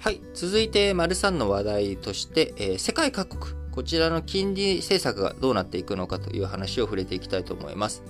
[0.00, 0.22] はい。
[0.32, 8.02] 続いて、丸3の話題として、えー、世界各国、こちらの金利政策がどうなっていくのかという話を触れていきたいと思います。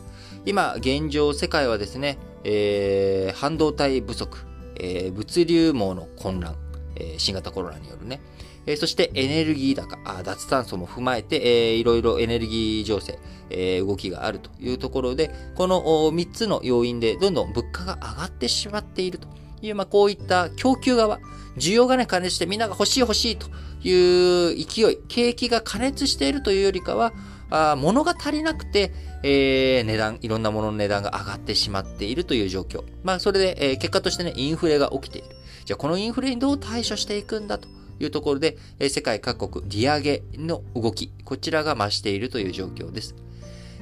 [0.47, 4.39] 今、現状、世界はですね、えー、半導体不足、
[4.77, 6.55] えー、物流網の混乱、
[6.95, 8.21] え、新型コロナによるね、
[8.67, 13.19] え、そしてエネルギー高、あ脱炭素も踏まえて、えー、いろいろエネルギー情勢、
[13.51, 19.27] えー、動きがあるというところで、この3つの要因でどんどん物価が上がってしまっていると。
[19.63, 21.19] いう、まあ、こういった供給側、
[21.57, 23.49] 需要がね、加熱してみんなが欲しい欲しいと
[23.83, 27.13] いう勢い、景気が加熱しているというよりかは、
[27.51, 28.93] あ物が足りなくて、
[29.23, 32.85] えー、値段、いろんなものの値段が上がってしまっているという状況。
[33.03, 35.29] まあ、それで、えー、結果としてね、インフレが起きている。
[35.65, 43.15] じゃあ、このインフレにどう対処していくんだというところで、えー、世界各国、利上げの動き、こちらが増しているという状況です。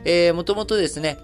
[0.04, 1.18] えー、もともとですね、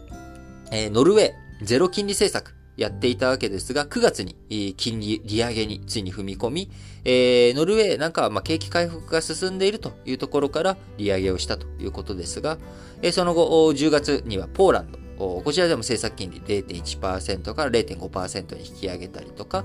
[0.71, 1.33] えー、ノルウェー、
[1.63, 6.71] ゼロ金利政策、やっていたわけですが、9月に金利利上げについに踏み込み、
[7.05, 12.59] えー、ノルウェーなんかはま景気回復が進んでいるというところから利上げをしたということですが、
[13.03, 19.65] えー、その後、10月にはポーランド、こちらでも政策金利0.1%から0.5%に引き上げたりとか、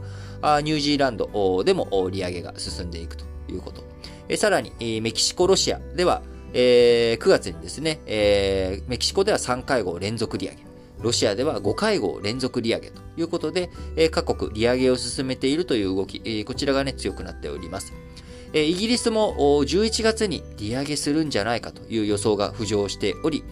[0.64, 4.38] ニュージーランドでも利上げが進んでいくということ。
[4.38, 6.22] さらに、メキシコ、ロシアでは、
[6.54, 8.00] 9月にですね、
[8.88, 10.69] メキシコでは3回合連続利上げ。
[11.02, 13.70] ロシアでは5会合連続利上げということで、
[14.12, 17.94] 各国利上げを進めているという動き、こちらがね、強くなっております。
[18.54, 23.44] イギリスも11月に利上げするんじゃないかという予想が浮上しており、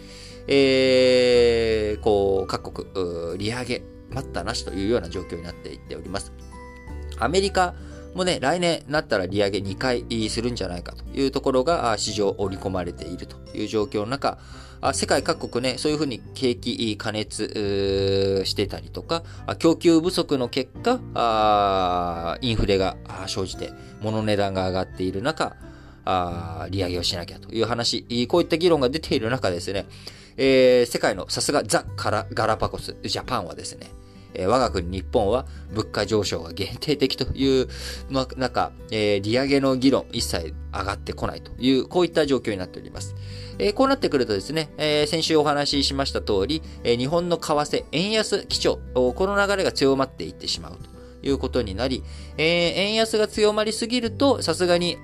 [0.48, 6.32] えー、こう、各国、利上げ、待ったなしというような状況になっていっております。
[7.20, 7.76] アメリカ
[8.14, 14.38] もうね、来年なったら利上げ2回するんじゃないかというところが市場織り込まれているという状況の中、
[14.94, 19.24] 世界各国ね、そういうふうに景気加熱してたりとか、
[19.60, 22.98] 供給不足の結果、インフレが
[23.28, 25.56] 生じて、物値段が上がっている中、
[26.70, 29.86] 利上げをしなきゃという話、こういった議論が出ている中ですね、
[30.38, 33.90] え、世界のさすがザ・ガラパゴス、ジャパンはですね、
[34.38, 37.68] え、我が国日本は物価上昇が限定的という
[38.38, 43.16] 中、え、利上げの議論一切上がってこないという、こういった状況になっております。
[43.60, 52.04] え、こうなってくるとですね、え、先週お話ししました通り、え、日本の為替、円安基調、この流れが強まっていってしまうということになり、
[52.38, 54.98] えー、円安が強まりすぎると、さすがに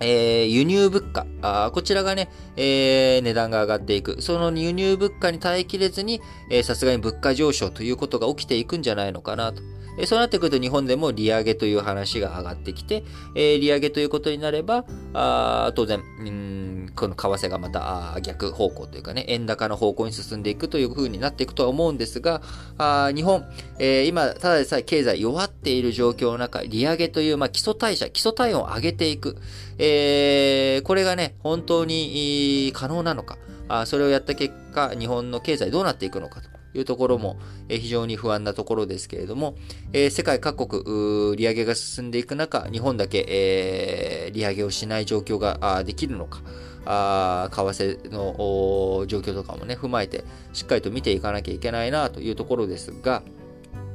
[0.00, 4.20] えー、輸入物価あ、こちらがね、えー、値段が上がっていく。
[4.20, 6.20] その輸入物価に耐えきれずに、
[6.64, 9.62] さすがに物価上昇ということが起きていくんじゃないのかなと。
[9.98, 14.84] え、そうなってくると日本でも利上げという話が上がってきて、え、利上げということになれば、
[15.14, 16.56] あ当然、うん
[16.96, 22.40] この為替がまた逆方向というかね、円高の方向に進んでいくという風になっていくとは思うんですが、
[22.78, 23.44] あ日本、
[23.78, 29.36] えー、今、ただでさえ経済弱っている状況の中、利上げという、まあ、基礎代謝、基礎体温を上げていく。
[29.78, 33.38] えー、これがね、本当に可能なのか。
[33.68, 36.48] あそれをやった結果、日本の経済どうなっていくのかと。
[36.76, 37.38] いうところも、
[37.68, 39.56] え非常に不安なところですけれども、
[39.92, 46.42] え世界各国、利上げが進んでいく中、日本だけ、え、利上げをしない状況ができるのか、
[46.84, 53.22] あ為替の状況とかもね、踏まえて、しっかりと見ていかなきゃいけないなというところですが、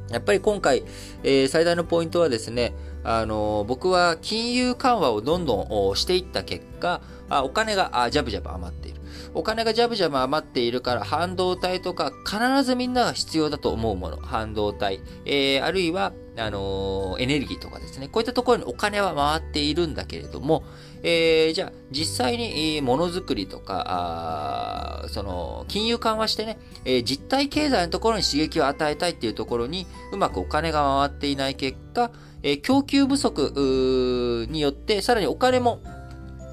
[0.10, 0.84] やっぱり今回、
[1.24, 9.01] えー、最大のポイントはですね、あのー、僕は金融緩和をどんどんしていった結果、あお金があジャブジャブ余っている。
[9.34, 14.18] お金がジャブジャブ余っているから半導体とか必ずみんなが必要だと思うもの。
[14.18, 15.00] 半導体。
[15.26, 18.08] えー、あるいは、あのー、エネルギーとかですね。
[18.08, 20.64] こういったところにお金は回っているんだけれども、
[21.04, 32.12] えー、じゃあ実際にものづくりとか、その金融緩和してね、えー、実体経済のところに刺激を与えたいっていうところにうまくお金が回っていない結果、
[32.44, 35.82] えー、供給不足によってさらにお金も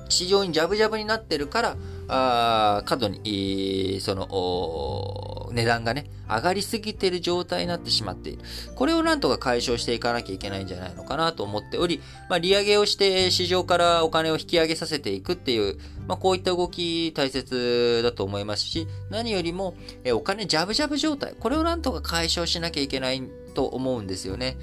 [0.09, 1.77] 市場にジャブジャブになってるから、
[2.08, 8.43] あ過度に、その、値段がね、上がりすぎてる状態になってしまっている。
[8.75, 23.22] これをなんとか解消していかなきゃいけないんじゃないのかなと思っており、まあ、利上げをして市場からお金を引き上げさせていくっていう、まあ、こういった動き大切だと思いますし、何よりも、えお金ジャブジャブ状態、これをなんとか解消しなきゃいけない
[23.54, 24.56] と思うんですよね。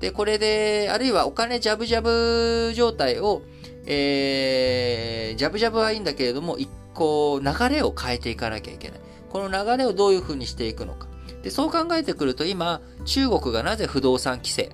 [0.00, 3.42] で、これで、あるいはお金ジャブジャブ状態を、
[3.86, 9.00] えー、ジャブジャブはいいんだけれども、一個流れを変えていかなきゃいけない。
[9.30, 11.08] この流れをどういうふうにしていくのか。
[11.42, 14.70] で、そう考えてくると今、中国がなぜ不動産規制、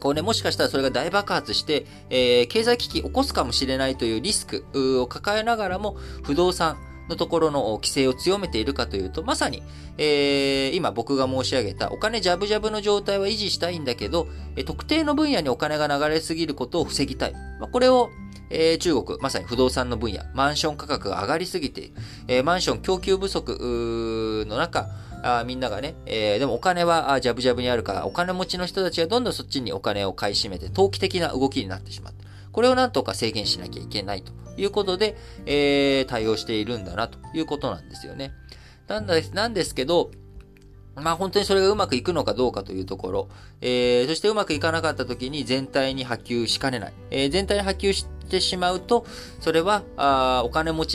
[0.00, 4.64] こうね、もしかしたらそれが大爆発して、えー、経済危機起こすかもしれないというリスク
[5.00, 6.78] を抱えながらも、不動産、
[7.08, 9.62] のところの規制を強めているかというと、まさに、
[9.96, 14.28] えー、今僕が申し上げたお金ジャブジャブの状態は維持したいんだけど、
[14.66, 17.32] 特定の分野にお金が流れすぎることを防ぎたい。
[17.32, 18.10] まあ、これを
[18.50, 21.90] えー、中国、まさに不動産の分野、マンション価格が上がりすぎて、
[22.26, 24.88] えー、マンション供給不足の中、
[25.22, 32.24] あみんながね、えー、でもお金はジャブジャブにあるから、お金持ちの人たちがどんどんそっちにお金を買い占めて、投機的な動きになってしまった。
[32.52, 35.16] これをなんとか制限しなきゃいけないということで、
[35.46, 38.32] えー、対応しているんだなということなんですよね。
[38.86, 40.10] なんですなんですけど、
[40.96, 43.28] まあ本当にそれがうまくいくのかどうかというところ、
[43.60, 46.92] えー、そしてうまくいかなかった時に全体に波及しかねない。
[47.10, 49.06] えー、全体に波及してしまうと、
[49.40, 50.86] それはあお金持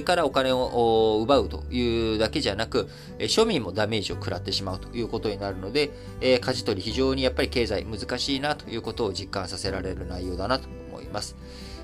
[0.00, 2.88] ちからお金を奪うというだけじゃなく、
[3.18, 5.90] え庶民もダメージを食らってしまうということになるので、
[6.20, 11.36] えー、舵取り非常にやっぱり経済難しいなということを実感させられる内容だなと思います。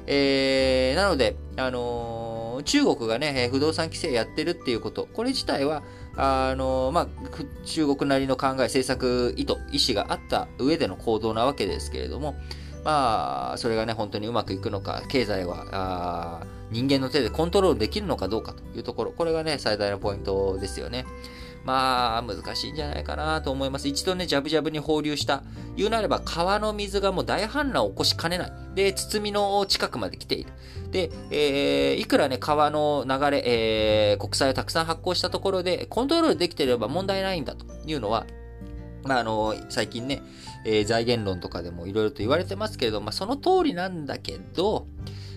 [0.07, 5.83] えー、なので、あのー、中国がね、不動産規制やってるっていうこと、これ自体は、
[6.17, 7.09] あのまあ、
[7.65, 12.35] 中国なりの考え、政策意図、意思があった上での行動なわけですけれども、
[12.85, 21.05] まあ、それがね、本当にうまくいくのか、経済は、あ人間の手でコントロールできるのかどうかというところ、これがね、最大のポイントですよね。
[21.65, 23.87] まあ、難しいんじゃないかなと思います。
[23.87, 25.43] 一度ね、ジャブジャブに放流した。
[25.77, 28.53] 言うなれば、川の水がもう大氾濫を起こしかねない。
[28.75, 30.51] で、包みの近くまで来ている。
[30.91, 38.27] で、えー、いくらね、川の流れ、えー、国債をたくさん発行したところで、コントロールできていれば問題ないんだというのは、
[39.05, 40.23] まあ、あの、最近ね、
[40.65, 44.87] えー、財源論とかでもいろいろと言われてますけれど、まあ、その通りなんだけど、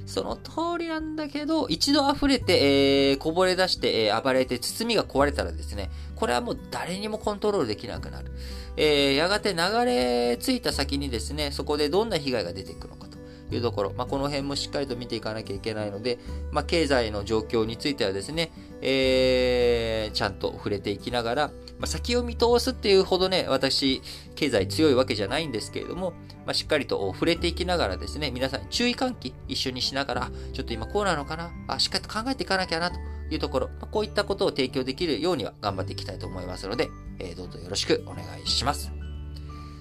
[0.06, 8.32] その通りなんだけど、一度溢れて、えー、こぼれ出して、えー、暴れて、包みが壊れたらですね、これはもう誰にもコントロールできなくなる。
[8.78, 13.05] えー、やがて流れ着いた先にですね、そこでどんな被害が出ていくのか
[13.52, 16.18] いうところ、まあ、この辺もしっかりと見ていかなきゃいけないので、
[16.52, 18.52] まあ、経済の状況についてはですね、
[18.82, 21.48] えー、ちゃんと触れていきながら、
[21.80, 24.02] まあ、先を見通すっていうほどね、私、
[24.36, 26.12] 経済強いわけじゃないんですけれども、
[26.46, 32.98] まあ、しっかりと触れていきながらですね、皆さん注意喚起一緒にしながら、ちょっと今こうなのかなあ、しっかりと考えていかなきゃなと
[33.30, 36.90] いうところ、まあ、こういったことを提供できるようには頑張っていきたいと思いますので、
[37.20, 38.92] えー、どうぞよろしくお願いします。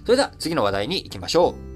[0.04, 1.73] それでは次の話題に行きましょう。